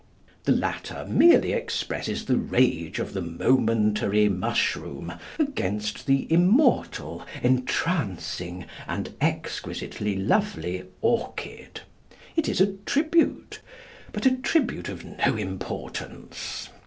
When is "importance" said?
15.37-16.67